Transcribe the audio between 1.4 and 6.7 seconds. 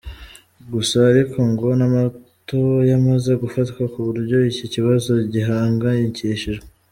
ngo n’amato yamaze gufatwa ku buryo iki kibazo gihangayikishije.